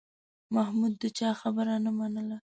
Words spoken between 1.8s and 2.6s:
نه منله